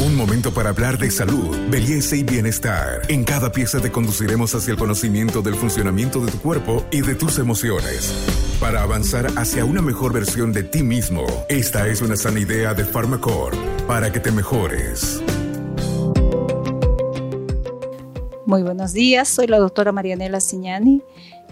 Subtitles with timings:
[0.00, 3.02] Un momento para hablar de salud, belleza y bienestar.
[3.08, 7.16] En cada pieza te conduciremos hacia el conocimiento del funcionamiento de tu cuerpo y de
[7.16, 8.14] tus emociones.
[8.60, 12.84] Para avanzar hacia una mejor versión de ti mismo, esta es una sana idea de
[12.84, 13.56] Pharmacore
[13.88, 15.20] para que te mejores.
[18.46, 21.02] Muy buenos días, soy la doctora Marianela Signani,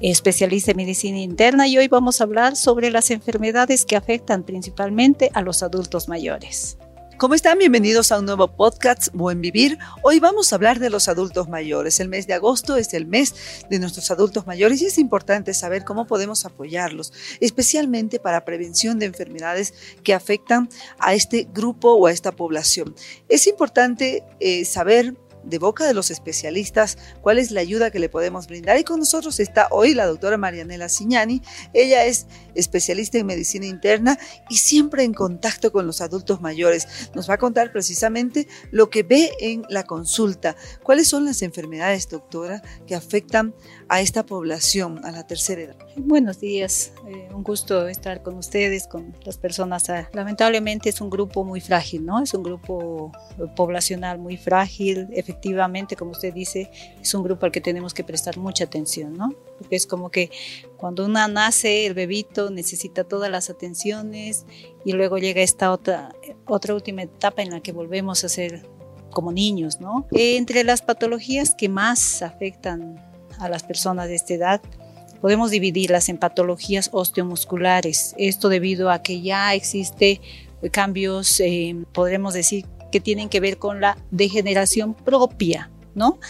[0.00, 5.32] especialista en medicina interna y hoy vamos a hablar sobre las enfermedades que afectan principalmente
[5.34, 6.78] a los adultos mayores.
[7.18, 7.58] ¿Cómo están?
[7.58, 9.78] Bienvenidos a un nuevo podcast Buen Vivir.
[10.02, 11.98] Hoy vamos a hablar de los adultos mayores.
[11.98, 15.82] El mes de agosto es el mes de nuestros adultos mayores y es importante saber
[15.82, 22.12] cómo podemos apoyarlos, especialmente para prevención de enfermedades que afectan a este grupo o a
[22.12, 22.94] esta población.
[23.30, 25.14] Es importante eh, saber
[25.46, 28.78] de boca de los especialistas cuál es la ayuda que le podemos brindar.
[28.78, 31.42] Y con nosotros está hoy la doctora Marianela Signani.
[31.72, 34.18] Ella es especialista en medicina interna
[34.50, 37.10] y siempre en contacto con los adultos mayores.
[37.14, 40.56] Nos va a contar precisamente lo que ve en la consulta.
[40.82, 43.54] ¿Cuáles son las enfermedades, doctora, que afectan
[43.88, 45.76] a esta población, a la tercera edad?
[45.96, 49.88] Buenos días, eh, un gusto estar con ustedes, con las personas.
[49.90, 52.22] Ah, lamentablemente es un grupo muy frágil, ¿no?
[52.22, 53.12] Es un grupo
[53.54, 56.70] poblacional muy frágil, efectivamente, como usted dice,
[57.00, 59.32] es un grupo al que tenemos que prestar mucha atención, ¿no?
[59.58, 60.30] Porque es como que
[60.76, 64.46] cuando una nace, el bebito necesita todas las atenciones
[64.84, 66.14] y luego llega esta otra,
[66.46, 68.66] otra última etapa en la que volvemos a ser
[69.10, 70.06] como niños, ¿no?
[70.10, 74.60] Entre las patologías que más afectan a las personas de esta edad,
[75.20, 78.14] podemos dividirlas en patologías osteomusculares.
[78.18, 80.20] Esto debido a que ya existe
[80.72, 86.20] cambios, eh, podremos decir, que tienen que ver con la degeneración propia ¿no?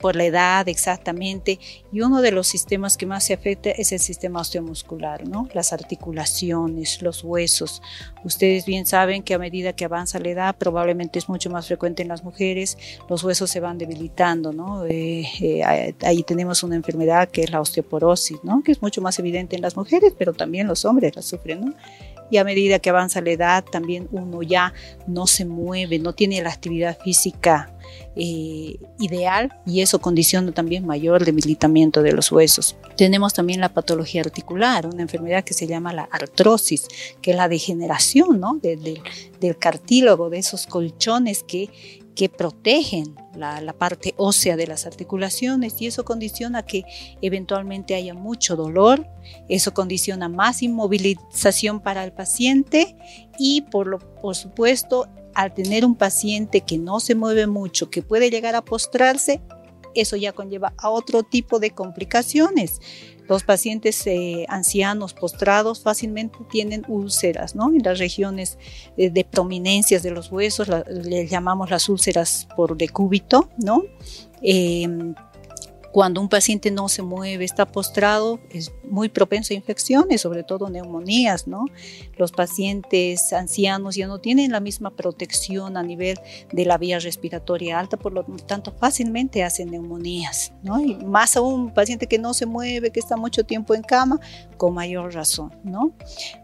[0.00, 1.58] Por la edad exactamente.
[1.92, 5.48] Y uno de los sistemas que más se afecta es el sistema osteomuscular, ¿no?
[5.54, 7.80] Las articulaciones, los huesos.
[8.24, 12.02] Ustedes bien saben que a medida que avanza la edad, probablemente es mucho más frecuente
[12.02, 12.76] en las mujeres,
[13.08, 14.84] los huesos se van debilitando, ¿no?
[14.84, 18.62] Eh, eh, ahí tenemos una enfermedad que es la osteoporosis, ¿no?
[18.64, 21.74] Que es mucho más evidente en las mujeres, pero también los hombres la sufren,
[22.30, 24.74] y a medida que avanza la edad también uno ya
[25.06, 27.75] no se mueve, no tiene la actividad física
[28.14, 32.76] eh, ideal y eso condiciona también mayor debilitamiento de los huesos.
[32.96, 36.88] Tenemos también la patología articular, una enfermedad que se llama la artrosis,
[37.20, 38.58] que es la degeneración ¿no?
[38.60, 39.02] del
[39.58, 41.70] cartílago, de esos colchones que
[42.16, 46.84] que protegen la, la, parte ósea de las articulaciones y eso condiciona que
[47.20, 49.06] eventualmente haya mucho dolor,
[49.48, 52.96] eso condiciona más inmovilización para el paciente
[53.38, 58.00] y por, lo, por supuesto al tener un paciente que no se mueve mucho, que
[58.00, 59.42] puede llegar a postrarse,
[59.94, 62.80] eso ya conlleva a otro tipo de complicaciones.
[63.28, 67.68] Los pacientes eh, ancianos postrados fácilmente tienen úlceras, ¿no?
[67.68, 68.56] En las regiones
[68.96, 73.82] de, prominencias de los huesos, le llamamos las úlceras por decúbito, ¿no?
[74.40, 75.14] Em,
[75.96, 80.68] cuando un paciente no se mueve, está postrado, es muy propenso a infecciones, sobre todo
[80.68, 81.64] neumonías, ¿no?
[82.18, 86.20] Los pacientes ancianos ya no tienen la misma protección a nivel
[86.52, 90.78] de la vía respiratoria alta, por lo tanto fácilmente hacen neumonías, ¿no?
[90.78, 94.20] Y más aún un paciente que no se mueve, que está mucho tiempo en cama,
[94.58, 95.92] con mayor razón, ¿no?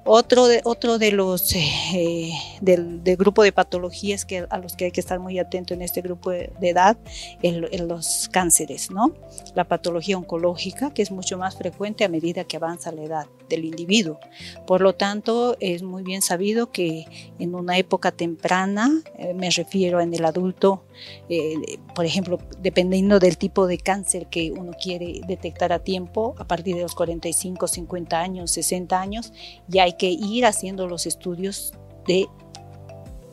[0.07, 4.93] Otro de, otro de los eh, del, grupo de patologías que, a los que hay
[4.93, 6.97] que estar muy atento en este grupo de, edad,
[7.43, 9.13] en los cánceres, ¿no?
[9.55, 13.65] La patología oncológica, que es mucho más frecuente a medida que avanza la edad del
[13.65, 14.19] individuo.
[14.67, 17.07] Por lo tanto, es muy bien sabido que
[17.39, 20.85] en una época temprana, eh, me refiero en el adulto,
[21.29, 26.47] eh, por ejemplo, dependiendo del tipo de cáncer que uno quiere detectar a tiempo, a
[26.47, 29.33] partir de los 45, 50 años, 60 años,
[29.69, 31.75] ya hay que ir haciendo los estudios
[32.07, 32.29] de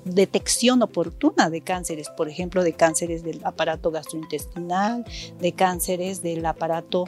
[0.05, 5.05] detección oportuna de cánceres, por ejemplo, de cánceres del aparato gastrointestinal,
[5.39, 7.05] de cánceres del aparato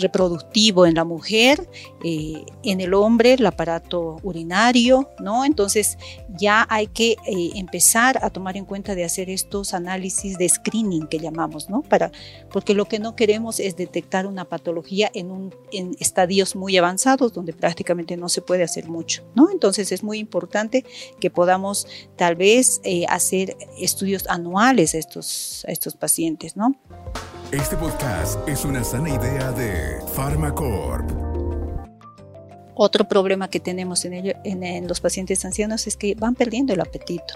[0.00, 1.68] reproductivo en la mujer,
[2.02, 5.44] eh, en el hombre el aparato urinario, ¿no?
[5.44, 10.48] Entonces ya hay que eh, empezar a tomar en cuenta de hacer estos análisis de
[10.48, 11.82] screening que llamamos, ¿no?
[11.82, 12.10] Para,
[12.50, 17.32] porque lo que no queremos es detectar una patología en, un, en estadios muy avanzados
[17.32, 19.50] donde prácticamente no se puede hacer mucho, ¿no?
[19.50, 20.84] Entonces es muy importante
[21.20, 21.86] que podamos
[22.16, 26.74] tal vez eh, hacer estudios anuales a estos, a estos pacientes, ¿no?
[27.50, 31.08] Este podcast es una sana idea de Pharmacorp.
[32.74, 36.80] Otro problema que tenemos en, ello, en, los pacientes ancianos es que van perdiendo el
[36.80, 37.34] apetito.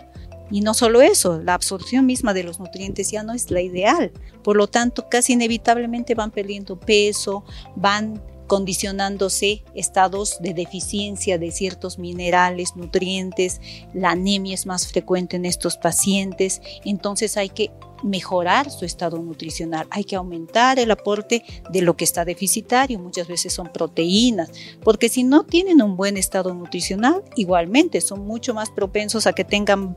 [0.51, 4.11] Y no solo eso, la absorción misma de los nutrientes ya no es la ideal.
[4.43, 7.45] Por lo tanto, casi inevitablemente van perdiendo peso,
[7.77, 13.61] van condicionándose estados de deficiencia de ciertos minerales, nutrientes,
[13.95, 17.71] la anemia es más frecuente en estos pacientes, entonces hay que
[18.03, 23.29] mejorar su estado nutricional, hay que aumentar el aporte de lo que está deficitario, muchas
[23.29, 24.51] veces son proteínas,
[24.83, 29.45] porque si no tienen un buen estado nutricional, igualmente son mucho más propensos a que
[29.45, 29.97] tengan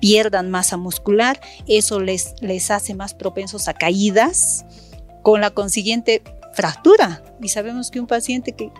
[0.00, 4.64] pierdan masa muscular, eso les, les hace más propensos a caídas,
[5.22, 6.22] con la consiguiente
[6.54, 7.22] fractura.
[7.40, 8.70] Y sabemos que un paciente que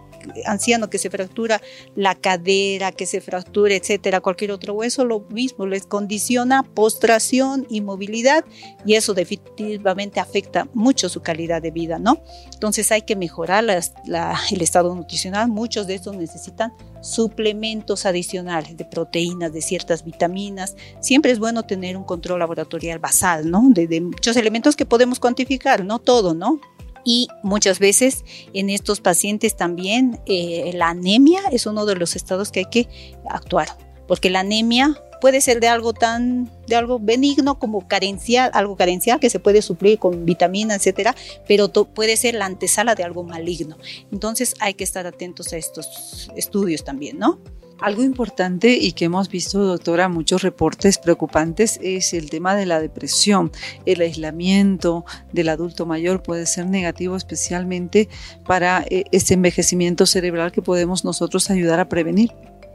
[0.47, 1.61] anciano que se fractura
[1.95, 7.81] la cadera, que se fractura, etcétera, cualquier otro hueso, lo mismo, les condiciona postración y
[7.81, 8.45] movilidad
[8.85, 12.23] y eso definitivamente afecta mucho su calidad de vida, ¿no?
[12.53, 19.53] Entonces hay que mejorar el estado nutricional, muchos de estos necesitan suplementos adicionales de proteínas,
[19.53, 20.77] de ciertas vitaminas.
[21.01, 23.65] Siempre es bueno tener un control laboratorial basal, ¿no?
[23.71, 26.61] De, de muchos elementos que podemos cuantificar, no todo, ¿no?
[27.05, 32.51] Y muchas veces en estos pacientes también eh, la anemia es uno de los estados
[32.51, 32.89] que hay que
[33.29, 33.69] actuar,
[34.07, 39.21] porque la anemia puede ser de algo tan de algo benigno como carencial, algo carencial
[39.21, 41.15] que se puede suplir con vitamina, etcétera,
[41.47, 43.79] pero puede ser la antesala de algo maligno.
[44.11, 47.39] Entonces hay que estar atentos a estos estudios también, ¿no?
[47.83, 52.81] Algo importante y que hemos visto, doctora, muchos reportes preocupantes es el tema de la
[52.81, 53.51] depresión.
[53.87, 58.09] El aislamiento del adulto mayor puede ser negativo especialmente
[58.47, 62.31] para eh, ese envejecimiento cerebral que podemos nosotros ayudar a prevenir.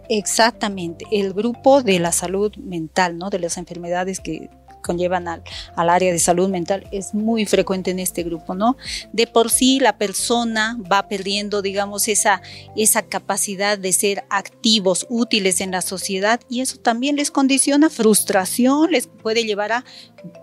[0.10, 3.30] Exactamente, el grupo de la salud mental, ¿no?
[3.30, 4.50] de las enfermedades que
[4.82, 5.44] conllevan al,
[5.76, 8.78] al, área de salud mental es muy frecuente en este grupo, ¿no?
[9.14, 12.42] De por sí la persona va perdiendo, digamos, esa,
[12.76, 18.92] esa capacidad de ser activos, útiles en la sociedad y eso también les condiciona frustración,
[18.92, 19.86] les puede llevar a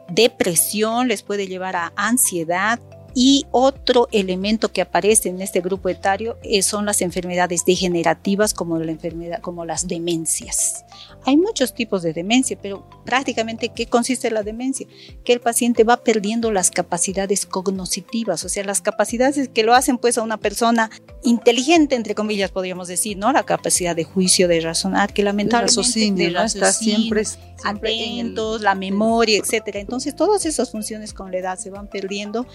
[0.08, 2.80] depresión, les puede llevar a ansiedad,
[3.14, 8.78] y otro elemento que aparece en este grupo etario eh, son las enfermedades degenerativas como,
[8.78, 10.84] la enfermedad, como las demencias.
[11.24, 14.86] Hay muchos tipos de demencia, pero prácticamente ¿qué consiste la demencia?
[15.24, 19.98] Que el paciente va perdiendo las capacidades cognitivas, o sea, las capacidades que lo hacen
[19.98, 20.90] pues a una persona
[21.22, 23.32] inteligente, entre comillas, podríamos decir, ¿no?
[23.32, 26.42] La capacidad de juicio, de razonar, que lamentablemente ¿no?
[26.42, 27.22] está siempre,
[27.64, 29.80] atentos, la memoria, etcétera.
[29.80, 32.46] Entonces, todas esas funciones con la edad se van perdiendo.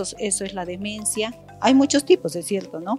[0.00, 1.34] Eso, eso es la demencia.
[1.60, 2.98] Hay muchos tipos, es cierto, ¿no?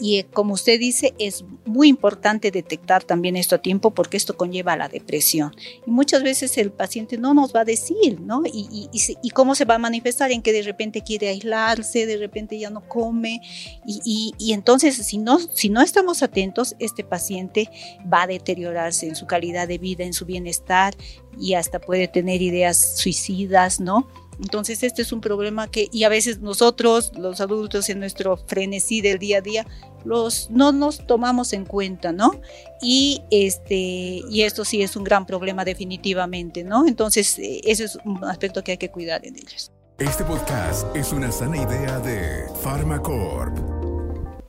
[0.00, 4.36] Y eh, como usted dice, es muy importante detectar también esto a tiempo porque esto
[4.36, 5.54] conlleva a la depresión.
[5.86, 8.42] Y muchas veces el paciente no nos va a decir, ¿no?
[8.46, 12.58] Y, y, cómo se va a manifestar en que de repente quiere aislarse, de repente
[12.58, 13.40] ya no come.
[13.86, 17.68] Y, y, entonces, si no, si no estamos atentos, este paciente
[18.12, 20.94] va a deteriorarse en su calidad de vida, en su bienestar
[21.40, 24.08] y hasta puede tener ideas suicidas, ¿no?
[24.40, 29.00] Entonces este es un problema que, y a veces nosotros, los adultos, en nuestro frenesí
[29.00, 29.66] del día a día,
[30.04, 32.40] los, no nos tomamos en cuenta, ¿no?
[32.80, 36.86] Y, este, y esto sí es un gran problema definitivamente, ¿no?
[36.86, 39.72] Entonces eh, ese es un aspecto que hay que cuidar en ellos.
[39.98, 43.58] Este podcast es una sana idea de Pharmacorp.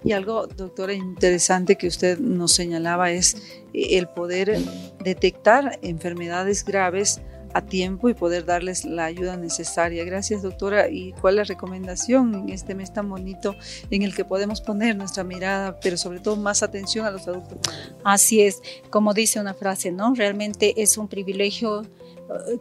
[0.03, 3.35] Y algo, doctora, interesante que usted nos señalaba es
[3.73, 4.57] el poder
[5.03, 7.19] detectar enfermedades graves
[7.53, 10.03] a tiempo y poder darles la ayuda necesaria.
[10.03, 10.89] Gracias, doctora.
[10.89, 13.55] ¿Y cuál es la recomendación en este mes tan bonito
[13.89, 17.59] en el que podemos poner nuestra mirada, pero sobre todo más atención a los adultos?
[18.03, 20.13] Así es, como dice una frase, ¿no?
[20.13, 21.83] Realmente es un privilegio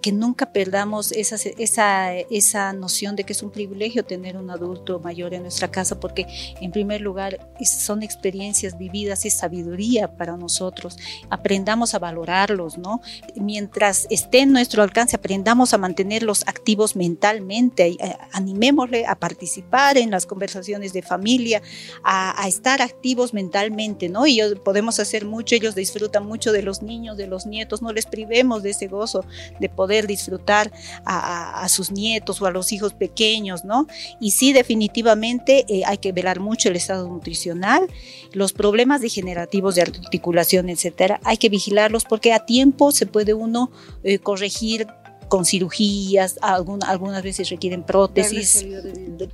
[0.00, 4.98] que nunca perdamos esa, esa, esa noción de que es un privilegio tener un adulto
[5.00, 6.26] mayor en nuestra casa, porque
[6.60, 10.96] en primer lugar son experiencias vividas, es sabiduría para nosotros.
[11.28, 13.00] Aprendamos a valorarlos, ¿no?
[13.34, 20.10] Mientras esté en nuestro alcance, aprendamos a mantenerlos activos mentalmente, eh, animémosle a participar en
[20.10, 21.60] las conversaciones de familia,
[22.02, 24.26] a, a estar activos mentalmente, ¿no?
[24.26, 28.06] Y podemos hacer mucho, ellos disfrutan mucho de los niños, de los nietos, no les
[28.06, 29.24] privemos de ese gozo
[29.60, 30.70] de poder disfrutar
[31.04, 33.86] a, sus nietos o a los hijos pequeños, ¿no?
[34.20, 37.86] Y sí, definitivamente eh, hay que velar mucho el estado nutricional,
[38.32, 43.70] los problemas degenerativos de articulación, etcétera, hay que vigilarlos porque a tiempo se puede uno
[44.02, 44.86] eh, corregir
[45.28, 48.66] con cirugías, algunas veces requieren prótesis.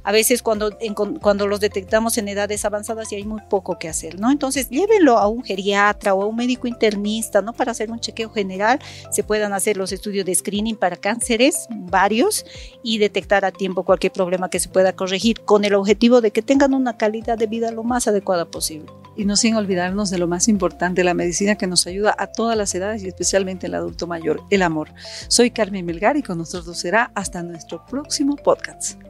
[0.02, 0.76] A veces cuando,
[1.20, 4.30] cuando los detectamos en edades avanzadas y hay muy poco que hacer, ¿no?
[4.30, 7.52] Entonces llévenlo a un geriatra o a un médico internista, ¿no?
[7.52, 8.78] Para hacer un chequeo general,
[9.10, 12.44] se puedan hacer los estudios de screening para cánceres, varios,
[12.82, 16.42] y detectar a tiempo cualquier problema que se pueda corregir, con el objetivo de que
[16.42, 18.86] tengan una calidad de vida lo más adecuada posible.
[19.16, 22.56] Y no sin olvidarnos de lo más importante, la medicina que nos ayuda a todas
[22.56, 24.92] las edades y especialmente el adulto mayor, el amor.
[25.28, 29.00] Soy Carmen Melgar y con nosotros será hasta nuestro próximo podcast.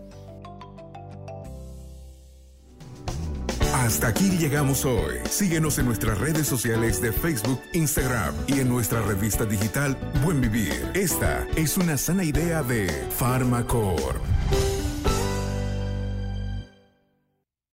[3.85, 5.16] Hasta aquí llegamos hoy.
[5.28, 10.90] Síguenos en nuestras redes sociales de Facebook, Instagram y en nuestra revista digital Buen Vivir.
[10.95, 14.74] Esta es una sana idea de Farmacorp.